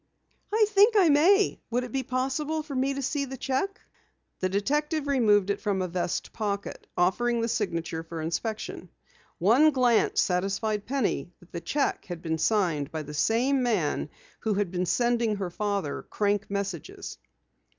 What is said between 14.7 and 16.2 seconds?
been sending her father